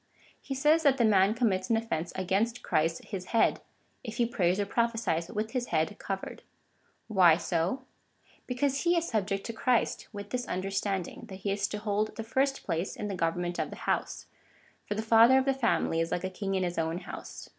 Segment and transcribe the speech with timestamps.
[0.41, 3.61] He says that the ma7i commits an offence against Christ his head,
[4.03, 6.41] if he prays or prophesies with his head covered.
[7.07, 7.83] Why so?
[8.47, 12.15] Because he is subject to Christ, with this understand ing, that he is to hold
[12.15, 14.25] the first place in the government of the house—
[14.87, 17.49] for the father of the family is like a king in his own house.